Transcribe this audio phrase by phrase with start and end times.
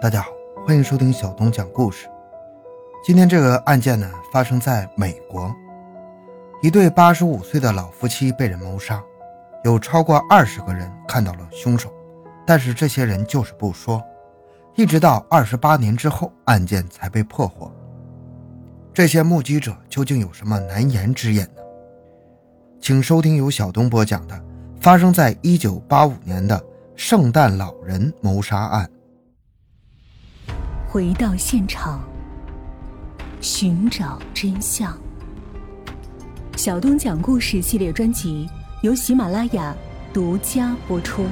[0.00, 0.30] 大家好，
[0.64, 2.06] 欢迎收听小东讲故事。
[3.04, 5.52] 今天这个案件呢，发生在美国，
[6.62, 9.02] 一对八十五岁的老夫妻被人谋杀，
[9.64, 11.92] 有超过二十个人看到了凶手，
[12.46, 14.00] 但是这些人就是不说，
[14.76, 17.68] 一直到二十八年之后，案件才被破获。
[18.94, 21.62] 这些目击者究竟有什么难言之隐呢？
[22.80, 24.40] 请收听由小东播讲的
[24.80, 28.88] 发生在一九八五年的圣诞老人谋杀案。
[30.90, 32.02] 回到现场，
[33.42, 34.98] 寻找真相。
[36.56, 38.48] 小东讲故事系列专辑
[38.80, 39.76] 由喜马拉雅
[40.14, 41.26] 独家播出。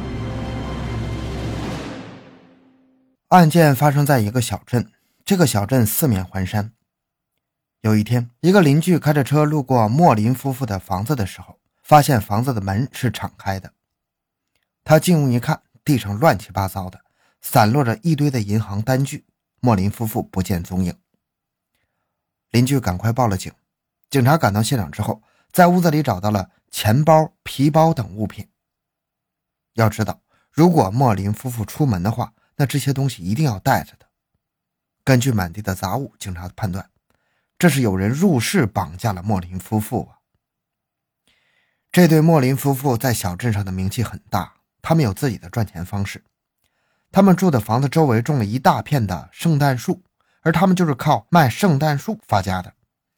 [3.29, 4.93] 案件发生在一个小镇，
[5.25, 6.73] 这个小镇四面环山。
[7.81, 13.73] 有一天，一个邻居开着车路过莫林夫妇的房子的时候，发现房子的门是敞开的。
[14.85, 17.01] 他进屋一看，地上乱七八糟的，
[17.41, 19.25] 散落着一堆的银行单据。
[19.61, 20.97] 莫林夫妇不见踪影，
[22.51, 23.53] 邻居赶快报了警。
[24.11, 28.49] 警察赶到现场之后，在屋子里找到了钱包、皮包等物品。
[29.75, 34.07] 要知道，如果莫林夫妇出门的话，那这些东西一定要带着的。
[35.03, 36.91] 根据满地的杂物，警察判断，
[37.59, 40.19] 这是有人入室绑架了莫林夫妇啊。
[41.91, 46.25] 这对莫林夫妇在小镇上的名气很大，他们有自己的赚钱方式。
[47.17, 50.03] 他们住的房子周围种了一大片的圣诞树，
[50.43, 52.75] 而他们就是靠卖圣诞树发家的，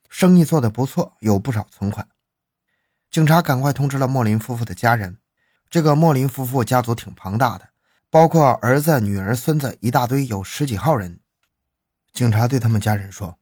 [0.09, 2.07] 生意做得不错，有不少存款。
[3.11, 5.19] 警察赶快通知了莫林夫妇的家人。
[5.69, 7.71] 这个莫林夫妇家族挺庞大的，
[8.09, 11.19] 包括儿子、女儿、孙子一大堆，有十几号人。
[12.13, 13.37] 警察对他们家人说：“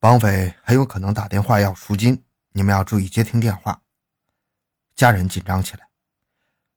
[0.00, 3.82] 绑匪很有可能打电话要赎金，你们要注意接听电话。”
[4.96, 5.86] 家人紧张起来。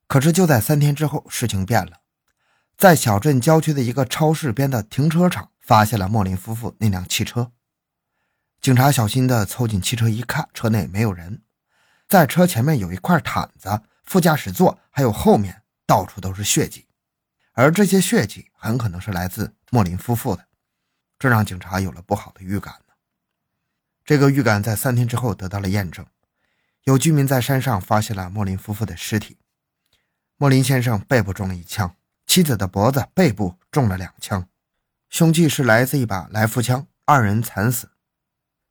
[0.05, 2.00] 可是就在三天之后，事情变了。
[2.81, 7.51] 在小镇郊区的一个超市边的停车场，发现了莫林夫妇那辆汽车。
[8.59, 11.43] 警察小心地凑近汽车一看，车内没有人，
[12.09, 16.87] 在车前面有一块毯子，副驾驶座还有后面到处都是血迹，
[17.51, 20.47] 而这些血迹很可能是来自莫林夫妇的，
[21.19, 22.77] 这让警察有了不好的预感。
[24.03, 26.03] 这个预感在三天之后得到了验证，
[26.85, 29.37] 有居民在山上发现了莫林夫妇的尸体，
[30.37, 31.95] 莫林先生背部中了一枪。
[32.31, 34.47] 妻子的脖子、背部中了两枪，
[35.09, 37.91] 凶器是来自一把来福枪，二人惨死。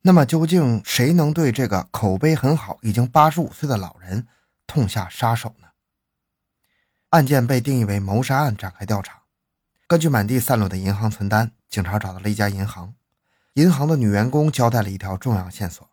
[0.00, 4.26] 那么，究竟谁能对这个口碑很好、已经八十五岁的老人
[4.66, 5.68] 痛下杀手呢？
[7.10, 9.24] 案件被定义为谋杀案，展开调查。
[9.86, 12.94] 根据满地散落的银行存单，警察找到了一家银行。
[13.52, 15.86] 银行的女员工交代了一条重要线索：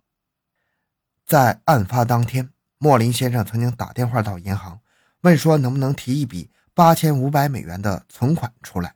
[1.25, 4.79] 在案发当天，莫林先生曾经打电话到银行，
[5.19, 6.49] 问说能不能提一笔。
[6.77, 8.93] 八千五百美元的存款出来，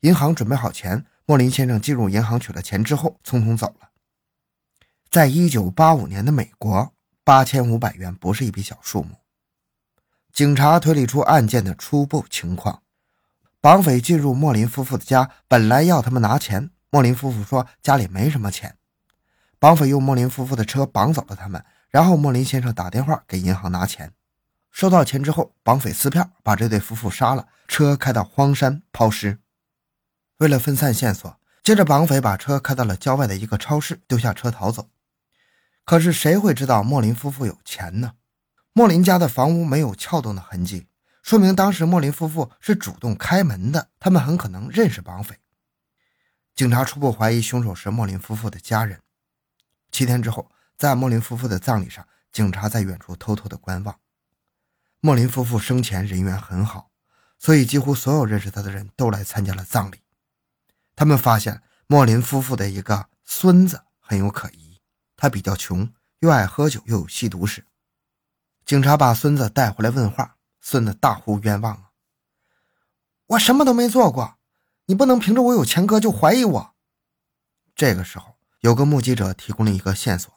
[0.00, 3.88] 银行准备好钱，莫林先生进入银行取了钱之后，匆匆走了。
[5.10, 6.92] 在一九八五年的美国，
[7.24, 9.16] 八千五百元不是一笔小数目。
[10.30, 12.82] 警察推理出案件的初步情况：
[13.62, 18.76] 绑匪进入莫林夫妇的家，本来要他们拿钱，莫林夫妇说家里没什么钱，
[19.58, 24.12] 绑匪用莫林夫妇的车绑走了他们，然后莫林先生打电话给银行拿钱。
[24.74, 29.38] 收到钱之后，绑匪撕票把这对夫妇杀了，车开到荒山抛尸。
[30.38, 34.90] 为了分散线索，接着绑匪把车开到了郊外的一个超市，丢下车逃走。
[35.84, 38.14] 可是谁会知道莫林夫妇有钱呢？
[38.72, 40.88] 莫林家的房屋没有撬动的痕迹，
[41.22, 43.90] 说明当时莫林夫妇是主动开门的。
[44.00, 45.38] 他们很可能认识绑匪。
[46.56, 48.98] 警察初步怀疑凶手是莫林夫妇的家人。
[49.92, 53.94] 七天之后，在莫林夫妇的葬礼上，警察在远处偷偷的观望。
[55.04, 56.90] 莫林夫妇生前人缘很好，
[57.38, 59.98] 所以几乎所有认识他的人都来参加了葬礼。
[60.96, 64.80] 他们发现莫林夫妇的一个孙子很有可疑，
[65.14, 67.66] 他比较穷，又爱喝酒，又有吸毒史。
[68.64, 71.90] 警察把孙子带回来问话，孙子大呼冤枉啊！
[73.26, 74.38] 我什么都没做过，
[74.86, 76.74] 你不能凭着我有前科就怀疑我。
[77.74, 80.32] 这个时候，有个目击者提供了一个线索，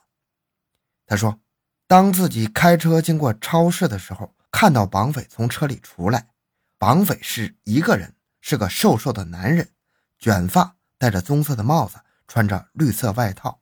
[1.05, 1.39] 他说，
[1.87, 4.33] 当自己开车经过超市的时候。
[4.51, 6.29] 看到绑匪从车里出来，
[6.77, 9.69] 绑匪是一个人，是个瘦瘦的男人，
[10.17, 13.61] 卷发，戴着棕色的帽子，穿着绿色外套。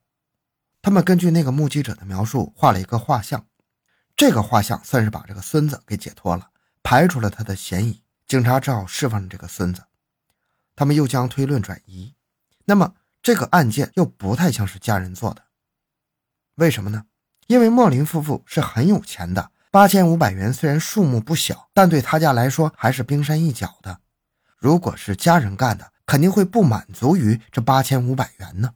[0.82, 3.48] 他们根据那个目击者的描述画了一个画像，
[4.16, 6.52] 这个画像算是把这个孙子给解脱了，
[6.84, 8.02] 排除了他的嫌疑。
[8.28, 9.84] 警察只好释放了这个孙子。
[10.76, 12.16] 他们又将推论转移，
[12.66, 15.44] 那么这个案件又不太像是家人做的，
[16.56, 17.06] 为什么呢？
[17.48, 19.52] 因为莫林夫妇是很有钱的。
[19.76, 24.00] 八千五百元虽然数目不小，但对他家来说还是冰山一角的。
[24.58, 28.72] 如果是家人干的，肯定会不满足于这八千五百元呢。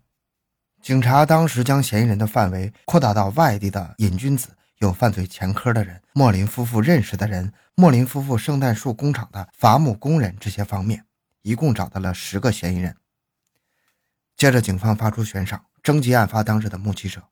[0.84, 4.50] 警察当时将嫌疑人的范围扩大到外地的瘾君子、
[4.80, 11.06] 有犯罪前科的人、莫林夫妇认识的人、莫林夫妇圣诞树工厂的伐木工人这些方面，
[11.44, 12.98] 一共找到了十个嫌疑人。
[14.36, 17.24] 接着，警方发出悬赏，征集案发当日的目击者，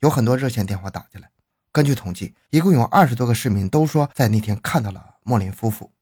[0.00, 1.30] 有很多热线电话打进来。
[1.76, 5.92] 根据统计，一共有二十多个市民都说在那天看到了莫林夫妇。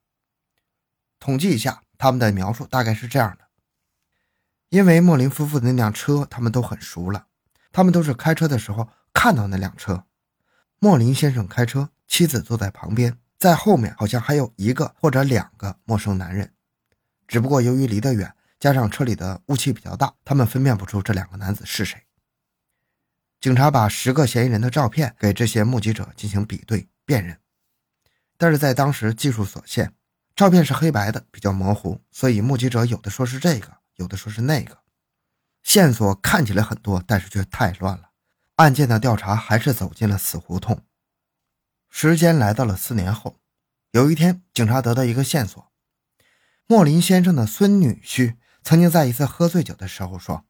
[1.18, 3.46] 统计一下，他们的描述大概是这样的。
[4.68, 7.26] 因为莫林夫妇的那辆车，他们都很熟了。
[7.72, 10.04] 他们都是开车的时候看到那辆车。
[10.78, 16.54] 莫林先生开车，妻子坐在旁边，在后面好像还有一个或者两个陌生男人。
[17.26, 22.03] 只不过由于离得远，加上车里的雾气比较大，他们分辨不出这两个男子是谁。
[23.44, 27.38] 警察把十个嫌疑人的照片给这些目击者进行比对辨认，
[28.38, 29.92] 但是在当时技术所限，
[30.34, 33.70] 照片是黑白的，比较模糊，所以目击者有的说是这个。
[33.96, 34.78] 有的说是那个，
[35.62, 38.12] 线索看起来很多，但是却太乱了。
[38.56, 40.80] 案件的调查还是走进了死胡同。
[41.90, 43.36] 时间来到了四年后，
[43.90, 45.70] 有一天，警察得到一个线索：
[46.66, 50.46] 莫林先生的孙女婿曾经在一次喝醉酒的时候说：“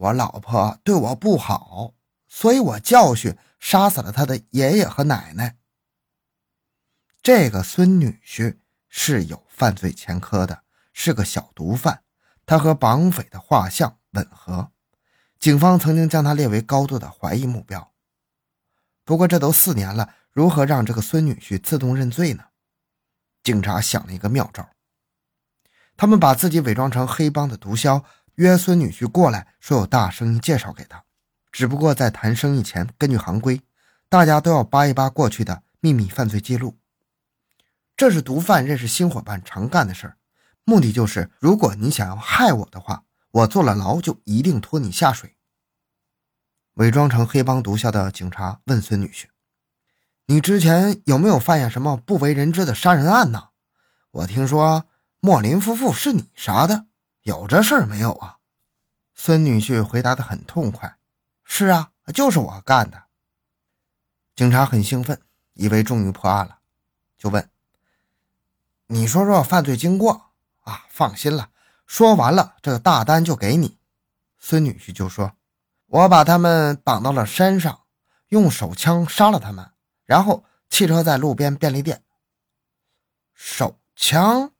[0.00, 1.92] 我老婆对我不好，
[2.26, 5.58] 所以我教训杀死了他的爷爷和奶奶。”
[7.22, 8.56] 这个孙女婿
[8.88, 10.64] 是有犯罪前科的，
[10.94, 12.02] 是个小毒贩。
[12.46, 14.72] 他和绑匪的画像吻合，
[15.38, 17.92] 警方曾经将他列为高度的怀疑目标。
[19.04, 22.44] 不过这都四年了，如何让这个孙女婿自动认罪呢？
[23.42, 24.66] 警察想了一个妙招，
[25.96, 28.02] 他们把自己伪装成黑帮的毒枭，
[28.36, 31.04] 约孙女婿过来，说有大生意介绍给他。
[31.52, 33.60] 只不过在谈生意前，根据行规，
[34.08, 36.78] 大家都要扒一扒过去的秘密犯罪记录。
[37.96, 40.16] 这是毒贩认识新伙伴常干的事儿。
[40.64, 45.36] 目的就是，如果你想要害我的话，我坐了牢就一定拖你下水。
[46.74, 49.24] 伪装成黑帮毒枭的警察问孙女婿
[50.26, 53.48] ：“你之前有没有犯下什么不为人知的杀人案呢？
[54.12, 54.86] 我听说
[55.18, 56.86] 莫林夫妇是你杀的，
[57.22, 58.38] 有这事儿没有啊？”
[59.14, 60.98] 孙女婿回答的很痛快
[61.44, 63.04] ：“是啊，就是我干的。”
[64.34, 65.20] 警察很兴奋，
[65.54, 66.60] 以为终于破案了，
[67.18, 67.50] 就问
[68.86, 70.26] ：“你说说犯罪经过。”
[70.64, 71.50] 啊，放心了，
[71.86, 73.78] 说完了，这个大单就给你。
[74.38, 75.32] 孙女婿就说
[75.88, 77.84] ：“我把他们绑到了山上，
[78.28, 79.72] 用手枪杀了他们，
[80.04, 82.04] 然后汽车在路边便利店。”
[83.34, 84.52] 手枪？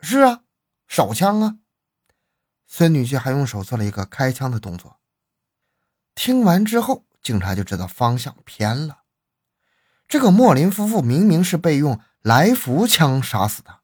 [0.00, 0.44] 是啊，
[0.90, 1.58] 手枪啊。
[2.66, 4.98] 孙女婿还用手做了一个开枪的动作。
[6.16, 9.02] 听完之后，警察就知道方向偏了。
[10.08, 13.82] 这个莫林夫妇明明是被用来福枪杀死的。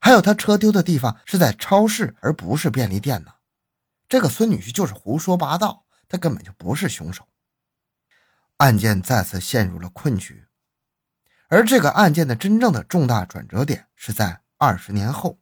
[0.00, 3.34] 还有他车丢的地方是在超市，而不是便利店呢。
[4.08, 7.28] 这个孙女婿就是胡说八道，他根本就不是凶手。
[8.56, 10.48] 案件再次陷入了困局，
[11.46, 15.38] 而这个案件的真正的重大转折点是在二十年后，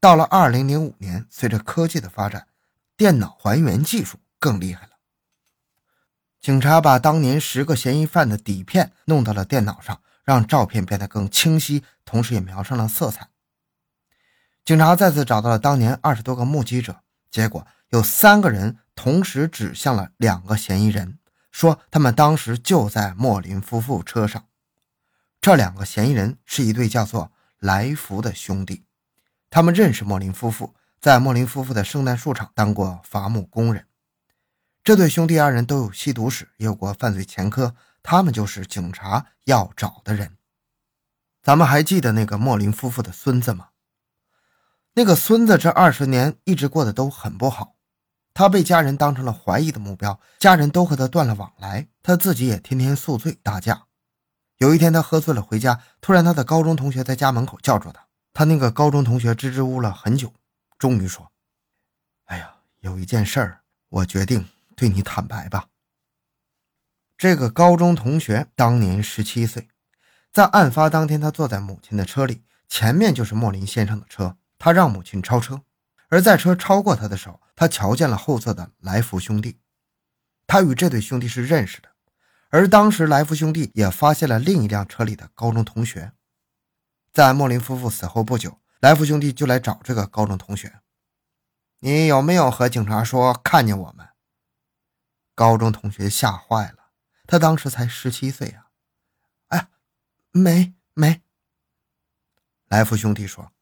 [0.00, 2.48] 到了二零零五年，随着科技的发展，
[2.96, 4.92] 电脑还原技术更厉害了。
[6.40, 13.28] 警察把当年十个嫌疑犯的底片弄到了电脑上，让照片变得更清晰，同时也描上了色彩。
[14.64, 21.18] 警察再次找到了当年二十多个目击者，结果有三个人同时指向了两个嫌疑人，
[21.50, 24.46] 说他们当时就在莫林夫妇车上。
[25.42, 28.84] 这两个嫌疑人是一对叫做来福的兄弟，
[29.50, 33.84] 他们认识莫林夫妇，在莫林夫妇的圣诞树厂当过伐木工人。
[34.84, 40.36] 这对兄弟二人都有吸毒史，也有过犯罪前科，他们就是警察要找的人。
[41.42, 43.70] 咱们还记得那个莫林夫妇的孙子吗？
[44.94, 47.74] 那个孙子这二十年一直过得都很不好，
[48.32, 53.86] 他被家人当成了怀疑的目标，家人都和他断了往来，他自己也天天宿醉打架。
[54.58, 60.32] 有一天他喝醉了回家，突然他的高中同学在家门口叫住他，他那个高中同学支支吾了很久，
[60.78, 61.30] 终于说
[62.26, 65.66] ：“哎呀，有一件事儿，我决定对你坦白吧。”
[67.18, 69.68] 这个高中同学当年十七岁，
[70.32, 74.36] 在案发当天，他坐在母亲的车里，前面就是莫林先生的车。
[74.58, 75.62] 他让母亲超车，
[76.08, 79.58] 而在车超过他的时候，他瞧见了后座的来福兄弟。
[80.46, 81.88] 他与这对兄弟是认识的，
[82.50, 86.12] 而当时来福兄弟也发现了另一辆车里的高中同学。
[87.12, 90.80] 在莫林夫妇死后不久，来福兄弟就来找这个高中同学
[91.80, 94.08] ：“你有没有和警察说看见我们？”
[95.34, 96.90] 高中同学吓坏了，
[97.26, 98.70] 他当时才十七岁啊！
[99.48, 99.68] 哎，
[100.30, 101.22] 没没。
[102.68, 103.52] 来福兄弟说。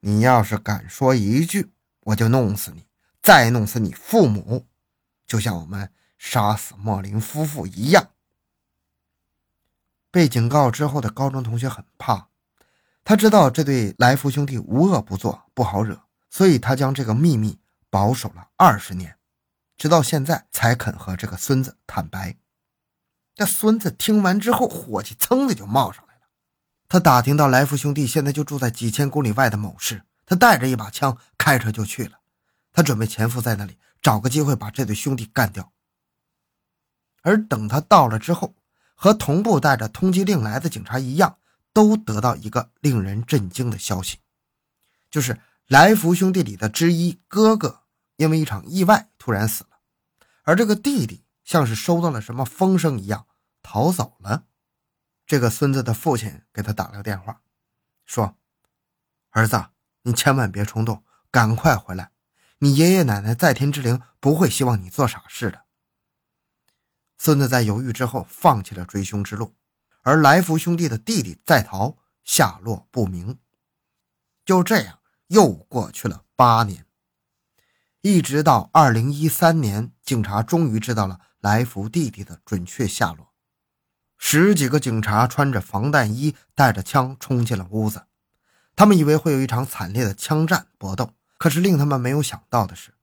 [0.00, 1.72] 你要是敢说一句，
[2.02, 2.86] 我就弄死你，
[3.20, 4.68] 再弄死你父母，
[5.26, 8.12] 就像我们杀死莫林夫妇一样。”
[10.12, 12.27] 被警告之后的高中同学很怕，
[13.08, 15.98] 他知道这对来福兄弟无恶不作，不好惹，
[16.28, 19.16] 所以他将这个秘密保守了二十年，
[19.78, 22.36] 直到现在才肯和这个孙子坦白。
[23.34, 26.20] 这孙子听完之后，火气噌的就冒上来了。
[26.86, 32.18] 他打听到来福兄弟现在就住在几千公里外的某市，他带着一把枪开车就去了。
[32.74, 35.72] 他准备潜伏在那里，找个机会把这对兄弟干掉。
[37.22, 38.54] 而等他到了之后，
[38.94, 41.38] 和同步带着通缉令来的警察一样，
[41.78, 44.18] 都得到一个令人震惊的消息，
[45.12, 47.84] 就是来福兄弟里的之一哥哥
[48.16, 49.78] 因为一场意外突然死了，
[50.42, 53.28] 而这个弟弟像是收到了什么风声一样
[53.62, 54.46] 逃走了。
[55.24, 57.42] 这个孙子的父亲给他打了个电话，
[58.04, 58.36] 说
[59.30, 59.66] ：“儿子，
[60.02, 62.10] 你千万别冲动，赶快回来，
[62.58, 65.62] 你爷爷奶奶在天之灵不会希望你做傻事的。”
[67.18, 69.54] 孙子在犹豫之后放弃了追凶之路，
[70.02, 73.38] 而来福兄弟的弟弟在逃，下落不明。
[74.44, 76.86] 就这样又过去了八年，
[78.00, 83.32] 一直到二零一三年，警察终于知道了来福弟弟的准确下落。
[84.16, 88.06] 十几个警察穿着防弹衣，带着枪冲进了屋子，
[88.74, 92.94] 他们以为会有一场惨烈的枪战搏斗，可是令他们没有想到的是，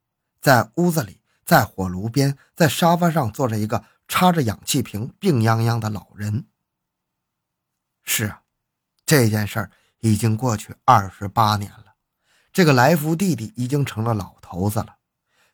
[0.41, 3.83] 在屋子里，在火炉边，在沙发上坐着一个。
[4.07, 6.45] 插着氧气瓶、病殃殃的老人。
[8.05, 8.41] 是啊，
[9.05, 11.95] 这件事儿已经过去二十八年了。
[12.53, 14.97] 这个来福弟弟已经成了老头子了。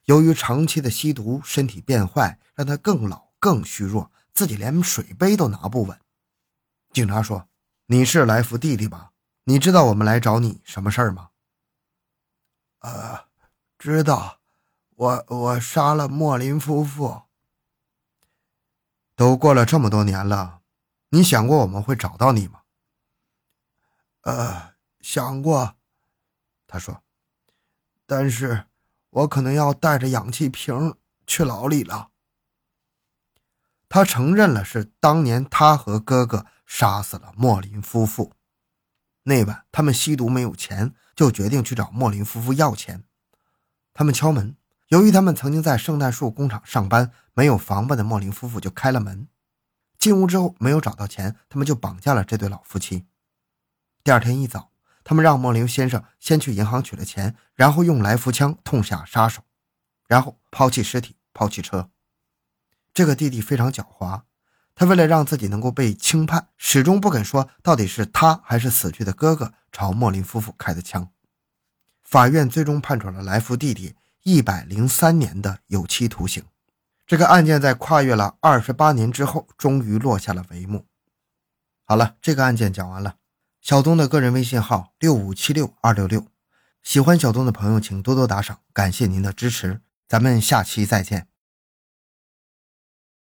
[0.05, 5.99] 由于长期的吸毒，身体变坏，让他更老、更虚弱，自己连水杯都拿不稳。
[6.91, 7.47] 警察说
[7.87, 9.11] ：“你是来福弟弟吧？
[9.45, 11.29] 你知道我们来找你什么事儿吗
[12.81, 13.25] ？”“呃，
[13.79, 14.39] 知道。
[14.95, 17.23] 我我杀了莫林夫妇。”
[19.15, 20.60] 都过了这么多年了，
[21.13, 22.61] 你想过我们会找到你吗？
[24.21, 25.75] 呃，想过。
[26.67, 27.03] 他说
[28.07, 28.65] ：“但是
[29.09, 30.95] 我可能要带着氧气瓶
[31.27, 32.11] 去牢里了。”
[33.89, 38.31] 他承认了，是当年他和哥哥杀死了莫林夫妇。
[39.23, 43.03] 那晚他们吸毒没有钱，就决定去找莫林夫妇要钱。
[43.93, 44.55] 他们敲门。
[44.87, 49.27] 由于他们曾经在圣诞树工厂上班，没有房子的莫林夫妇就开了门。
[50.01, 53.05] 进屋之后没有找到钱，他们就绑架了这对老夫妻。
[54.03, 54.71] 第二天一早，
[55.03, 59.43] 他们让莫林先生先去银行取了钱，然后用来福枪痛下杀手，
[60.07, 61.91] 然后抛弃尸体，抛弃车。
[62.95, 64.23] 这个弟弟非常狡猾，
[64.73, 71.11] 他为了让自己能够被轻判，始终不肯说到底是他还是死去的哥哥朝莫林夫妇开的枪。
[72.03, 73.95] 法院最终判处了来福弟弟。
[74.23, 76.43] 一百零三年的有期徒刑，
[77.11, 80.85] 这个案件在跨越了二十八年之后，终于落下了帷幕。
[81.83, 83.17] 好了，这个案件讲完了。
[83.59, 86.25] 小东的个人微信号六五七六二六六，
[86.81, 89.81] 喜欢小东的朋友请多多打赏，感谢您的支持。
[90.07, 91.27] 咱们下期再见。